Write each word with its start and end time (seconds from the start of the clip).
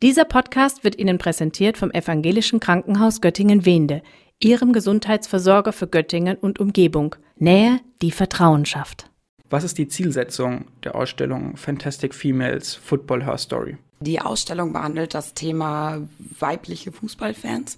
Dieser 0.00 0.24
Podcast 0.24 0.84
wird 0.84 0.96
Ihnen 0.96 1.18
präsentiert 1.18 1.76
vom 1.76 1.90
Evangelischen 1.90 2.60
Krankenhaus 2.60 3.20
Göttingen-Wende, 3.20 4.02
Ihrem 4.38 4.72
Gesundheitsversorger 4.72 5.72
für 5.72 5.88
Göttingen 5.88 6.36
und 6.36 6.60
Umgebung. 6.60 7.16
Nähe, 7.34 7.80
die 8.00 8.12
Vertrauen 8.12 8.64
schafft. 8.64 9.10
Was 9.50 9.64
ist 9.64 9.76
die 9.76 9.88
Zielsetzung 9.88 10.66
der 10.84 10.94
Ausstellung 10.94 11.56
Fantastic 11.56 12.14
Females 12.14 12.76
Football 12.76 13.24
Her 13.24 13.38
Story? 13.38 13.76
Die 14.00 14.20
Ausstellung 14.20 14.72
behandelt 14.72 15.14
das 15.14 15.34
Thema 15.34 16.00
weibliche 16.38 16.92
Fußballfans, 16.92 17.76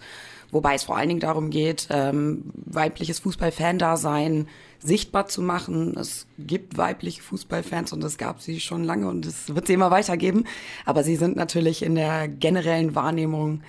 wobei 0.51 0.75
es 0.75 0.85
vor 0.85 0.97
allen 0.97 1.09
Dingen 1.09 1.21
darum 1.21 1.49
geht, 1.49 1.89
ähm, 1.91 2.51
weibliches 2.55 3.21
Fußballfan-Dasein 3.21 4.47
sichtbar 4.81 5.29
zu 5.29 5.41
machen. 5.41 5.97
Es 5.97 6.27
gibt 6.39 6.77
weibliche 6.77 7.23
Fußballfans 7.23 7.93
und 7.95 8.05
es 8.05 8.19
gab 8.19 8.43
sie 8.43 8.61
schon 8.61 8.85
lange 8.85 9.09
und 9.09 9.25
es 9.25 9.55
wird 9.55 9.67
sie 9.67 9.75
immer 9.75 9.91
weitergeben. 9.91 10.45
Aber 10.85 11.05
sie 11.05 11.17
sind 11.17 11.37
natürlich 11.37 11.83
in 11.83 11.95
der 11.95 12.29
generellen 12.29 12.95
Wahrnehmung 12.95 13.63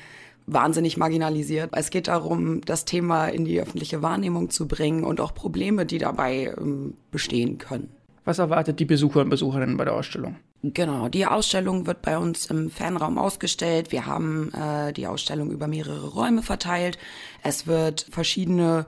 wahnsinnig 0.47 0.97
marginalisiert. 0.97 1.69
Es 1.73 1.89
geht 1.89 2.09
darum, 2.09 2.61
das 2.61 2.83
Thema 2.83 3.27
in 3.27 3.45
die 3.45 3.61
öffentliche 3.61 4.01
Wahrnehmung 4.01 4.49
zu 4.49 4.67
bringen 4.67 5.03
und 5.03 5.21
auch 5.21 5.33
Probleme, 5.33 5.85
die 5.85 5.99
dabei 5.99 6.53
ähm, 6.57 6.95
bestehen 7.11 7.57
können. 7.57 7.89
Was 8.25 8.39
erwartet 8.39 8.79
die 8.79 8.85
Besucher 8.85 9.21
und 9.21 9.29
Besucherinnen 9.29 9.77
bei 9.77 9.85
der 9.85 9.93
Ausstellung? 9.93 10.35
Genau, 10.63 11.09
die 11.09 11.25
Ausstellung 11.25 11.87
wird 11.87 12.03
bei 12.03 12.19
uns 12.19 12.45
im 12.45 12.69
Fanraum 12.69 13.17
ausgestellt. 13.17 13.91
Wir 13.91 14.05
haben 14.05 14.53
äh, 14.53 14.93
die 14.93 15.07
Ausstellung 15.07 15.49
über 15.49 15.67
mehrere 15.67 16.09
Räume 16.09 16.43
verteilt. 16.43 16.99
Es 17.41 17.65
wird 17.65 18.05
verschiedene 18.11 18.85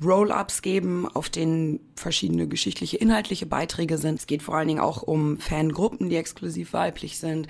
Roll-ups 0.00 0.62
geben, 0.62 1.08
auf 1.12 1.28
denen 1.28 1.80
verschiedene 1.96 2.46
geschichtliche, 2.46 2.98
inhaltliche 2.98 3.46
Beiträge 3.46 3.98
sind. 3.98 4.20
Es 4.20 4.28
geht 4.28 4.44
vor 4.44 4.54
allen 4.54 4.68
Dingen 4.68 4.80
auch 4.80 5.02
um 5.02 5.38
Fangruppen, 5.38 6.08
die 6.08 6.14
exklusiv 6.14 6.72
weiblich 6.72 7.18
sind. 7.18 7.48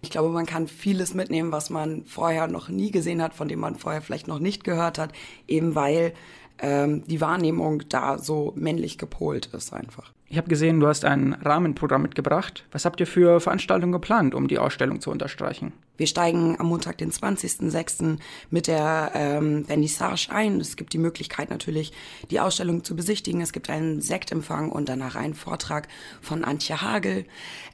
Ich 0.00 0.08
glaube, 0.08 0.30
man 0.30 0.46
kann 0.46 0.66
vieles 0.66 1.12
mitnehmen, 1.12 1.52
was 1.52 1.68
man 1.68 2.06
vorher 2.06 2.46
noch 2.46 2.70
nie 2.70 2.90
gesehen 2.90 3.20
hat, 3.20 3.34
von 3.34 3.48
dem 3.48 3.60
man 3.60 3.76
vorher 3.76 4.00
vielleicht 4.00 4.28
noch 4.28 4.38
nicht 4.38 4.64
gehört 4.64 4.96
hat, 4.96 5.12
eben 5.46 5.74
weil 5.74 6.14
ähm, 6.58 7.04
die 7.06 7.20
Wahrnehmung 7.20 7.82
da 7.90 8.16
so 8.16 8.54
männlich 8.56 8.96
gepolt 8.96 9.50
ist 9.52 9.74
einfach. 9.74 10.14
Ich 10.32 10.36
habe 10.36 10.46
gesehen, 10.46 10.78
du 10.78 10.86
hast 10.86 11.04
ein 11.04 11.32
Rahmenprogramm 11.32 12.02
mitgebracht. 12.02 12.64
Was 12.70 12.84
habt 12.84 13.00
ihr 13.00 13.08
für 13.08 13.40
Veranstaltungen 13.40 13.90
geplant, 13.90 14.32
um 14.32 14.46
die 14.46 14.60
Ausstellung 14.60 15.00
zu 15.00 15.10
unterstreichen? 15.10 15.72
Wir 15.96 16.06
steigen 16.06 16.58
am 16.58 16.68
Montag, 16.68 16.96
den 16.96 17.10
20.06. 17.10 18.16
mit 18.48 18.68
der 18.68 19.10
ähm, 19.14 19.66
Vernissage 19.66 20.28
ein. 20.30 20.58
Es 20.58 20.76
gibt 20.76 20.94
die 20.94 20.98
Möglichkeit 20.98 21.50
natürlich, 21.50 21.92
die 22.30 22.40
Ausstellung 22.40 22.84
zu 22.84 22.96
besichtigen. 22.96 23.42
Es 23.42 23.52
gibt 23.52 23.68
einen 23.68 24.00
Sektempfang 24.00 24.70
und 24.70 24.88
danach 24.88 25.14
einen 25.14 25.34
Vortrag 25.34 25.88
von 26.22 26.42
Antje 26.42 26.80
Hagel. 26.80 27.26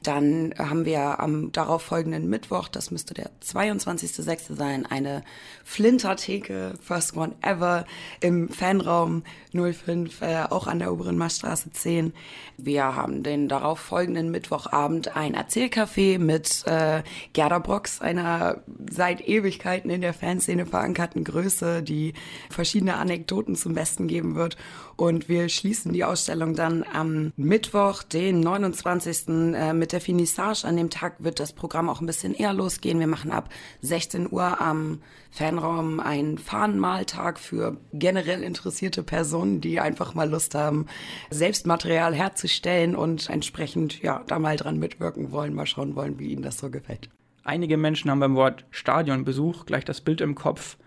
Dann 0.03 0.53
haben 0.57 0.83
wir 0.83 1.21
am 1.21 1.53
darauffolgenden 1.53 2.27
Mittwoch, 2.27 2.67
das 2.67 2.91
müsste 2.91 3.13
der 3.13 3.29
22.06. 3.45 4.55
sein, 4.57 4.85
eine 4.85 5.23
Flintertheke, 5.63 6.73
First 6.81 7.15
One 7.15 7.35
Ever, 7.41 7.85
im 8.19 8.49
Fanraum 8.49 9.23
05, 9.53 10.21
äh, 10.21 10.43
auch 10.49 10.67
an 10.67 10.79
der 10.79 10.91
Oberen 10.91 11.17
Marstraße 11.17 11.71
10. 11.71 12.11
Wir 12.55 12.95
haben 12.95 13.23
den 13.23 13.47
darauffolgenden 13.49 14.31
Mittwochabend 14.31 15.15
ein 15.15 15.35
Erzählcafé 15.35 16.19
mit 16.19 16.63
äh, 16.65 17.03
Gerda 17.33 17.59
Brox, 17.59 18.01
einer 18.01 18.63
seit 18.89 19.27
Ewigkeiten 19.27 19.89
in 19.89 20.01
der 20.01 20.13
Fanszene 20.13 20.65
verankerten 20.65 21.23
Größe, 21.23 21.83
die 21.83 22.13
verschiedene 22.49 22.95
Anekdoten 22.95 23.55
zum 23.55 23.73
Besten 23.73 24.07
geben 24.07 24.35
wird. 24.35 24.57
Und 24.95 25.29
wir 25.29 25.49
schließen 25.49 25.93
die 25.93 26.03
Ausstellung 26.03 26.55
dann 26.55 26.83
am 26.91 27.31
Mittwoch, 27.35 28.03
den 28.03 28.39
29. 28.39 29.27
Äh, 29.27 29.73
mit 29.73 29.91
der 29.91 30.01
Finissage. 30.01 30.65
An 30.65 30.77
dem 30.77 30.89
Tag 30.89 31.23
wird 31.23 31.39
das 31.39 31.53
Programm 31.53 31.89
auch 31.89 32.01
ein 32.01 32.07
bisschen 32.07 32.33
eher 32.33 32.53
losgehen. 32.53 32.99
Wir 32.99 33.07
machen 33.07 33.31
ab 33.31 33.49
16 33.81 34.31
Uhr 34.31 34.59
am 34.59 35.01
Fanraum 35.29 35.99
einen 35.99 36.37
Fahnenmaltag 36.37 37.39
für 37.39 37.77
generell 37.93 38.41
interessierte 38.43 39.03
Personen, 39.03 39.61
die 39.61 39.79
einfach 39.79 40.15
mal 40.15 40.29
Lust 40.29 40.55
haben, 40.55 40.87
Selbstmaterial 41.29 42.15
herzustellen 42.37 42.95
und 42.95 43.29
entsprechend 43.31 44.01
ja 44.03 44.23
da 44.27 44.37
mal 44.37 44.57
dran 44.57 44.77
mitwirken 44.77 45.31
wollen, 45.31 45.55
mal 45.55 45.65
schauen 45.65 45.95
wollen, 45.95 46.19
wie 46.19 46.31
ihnen 46.31 46.43
das 46.43 46.59
so 46.59 46.69
gefällt. 46.69 47.09
Einige 47.43 47.77
Menschen 47.77 48.11
haben 48.11 48.19
beim 48.19 48.35
Wort 48.35 48.65
Stadionbesuch 48.69 49.65
gleich 49.65 49.85
das 49.85 50.01
Bild 50.01 50.21
im 50.21 50.35
Kopf, 50.35 50.77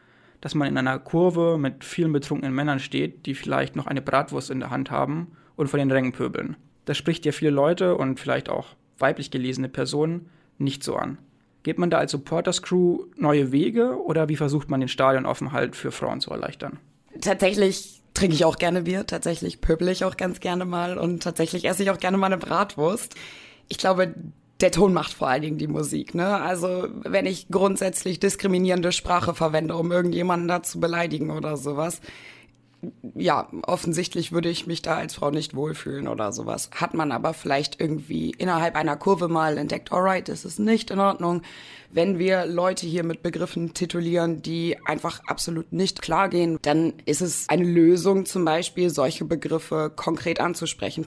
dass 0.40 0.54
man 0.54 0.68
in 0.68 0.78
einer 0.78 0.98
Kurve 1.00 1.58
mit 1.58 1.82
vielen 1.84 2.12
betrunkenen 2.12 2.54
Männern 2.54 2.78
steht, 2.78 3.26
die 3.26 3.34
vielleicht 3.34 3.74
noch 3.74 3.88
eine 3.88 4.00
Bratwurst 4.00 4.50
in 4.50 4.60
der 4.60 4.70
Hand 4.70 4.92
haben 4.92 5.32
und 5.56 5.68
vor 5.68 5.78
den 5.78 5.90
Rängen 5.90 6.12
pöbeln. 6.12 6.56
Das 6.84 6.96
spricht 6.96 7.26
ja 7.26 7.32
viele 7.32 7.50
Leute 7.50 7.96
und 7.96 8.20
vielleicht 8.20 8.48
auch 8.48 8.68
weiblich 8.98 9.30
gelesene 9.30 9.68
Personen 9.68 10.30
nicht 10.58 10.84
so 10.84 10.94
an. 10.94 11.18
Geht 11.62 11.78
man 11.78 11.90
da 11.90 11.98
als 11.98 12.12
Supporters 12.12 12.62
Crew 12.62 13.06
neue 13.16 13.50
Wege 13.50 14.00
oder 14.02 14.28
wie 14.28 14.36
versucht 14.36 14.70
man 14.70 14.80
den 14.80 14.88
Stadionaufenthalt 14.88 15.74
für 15.74 15.90
Frauen 15.90 16.20
zu 16.20 16.30
erleichtern? 16.30 16.78
Tatsächlich 17.20 18.00
trinke 18.20 18.34
ich 18.34 18.44
auch 18.44 18.58
gerne 18.58 18.82
Bier, 18.82 19.06
tatsächlich 19.06 19.62
pöbel 19.62 19.88
ich 19.88 20.04
auch 20.04 20.14
ganz 20.18 20.40
gerne 20.40 20.66
mal 20.66 20.98
und 20.98 21.22
tatsächlich 21.22 21.64
esse 21.64 21.82
ich 21.82 21.90
auch 21.90 21.98
gerne 21.98 22.18
mal 22.18 22.26
eine 22.26 22.36
Bratwurst. 22.36 23.14
Ich 23.68 23.78
glaube, 23.78 24.14
der 24.60 24.70
Ton 24.70 24.92
macht 24.92 25.14
vor 25.14 25.28
allen 25.28 25.40
Dingen 25.40 25.56
die 25.56 25.68
Musik. 25.68 26.14
Ne? 26.14 26.38
Also 26.38 26.88
wenn 27.04 27.24
ich 27.24 27.48
grundsätzlich 27.48 28.20
diskriminierende 28.20 28.92
Sprache 28.92 29.34
verwende, 29.34 29.74
um 29.74 29.90
irgendjemanden 29.90 30.48
da 30.48 30.62
zu 30.62 30.80
beleidigen 30.80 31.30
oder 31.30 31.56
sowas, 31.56 32.02
ja, 33.14 33.48
offensichtlich 33.62 34.32
würde 34.32 34.48
ich 34.48 34.66
mich 34.66 34.82
da 34.82 34.96
als 34.96 35.14
Frau 35.14 35.30
nicht 35.30 35.54
wohlfühlen 35.54 36.08
oder 36.08 36.32
sowas. 36.32 36.70
Hat 36.74 36.94
man 36.94 37.12
aber 37.12 37.34
vielleicht 37.34 37.80
irgendwie 37.80 38.30
innerhalb 38.30 38.76
einer 38.76 38.96
Kurve 38.96 39.28
mal 39.28 39.58
entdeckt, 39.58 39.92
alright, 39.92 40.28
das 40.28 40.44
ist 40.44 40.58
nicht 40.58 40.90
in 40.90 41.00
Ordnung, 41.00 41.42
wenn 41.90 42.18
wir 42.18 42.46
Leute 42.46 42.86
hier 42.86 43.04
mit 43.04 43.22
Begriffen 43.22 43.74
titulieren, 43.74 44.42
die 44.42 44.76
einfach 44.86 45.20
absolut 45.26 45.72
nicht 45.72 46.02
klar 46.02 46.28
gehen, 46.28 46.58
dann 46.62 46.94
ist 47.04 47.20
es 47.20 47.48
eine 47.48 47.64
Lösung 47.64 48.26
zum 48.26 48.44
Beispiel, 48.44 48.90
solche 48.90 49.24
Begriffe 49.24 49.92
konkret 49.94 50.40
anzusprechen. 50.40 51.06